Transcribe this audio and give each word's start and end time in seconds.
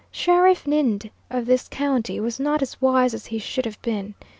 Sheriff 0.09 0.65
Ninde 0.65 1.11
of 1.29 1.45
this 1.45 1.67
county 1.67 2.19
was 2.19 2.39
not 2.39 2.63
as 2.63 2.81
wise 2.81 3.13
as 3.13 3.27
he 3.27 3.37
should 3.37 3.65
have 3.65 3.79
been. 3.83 4.15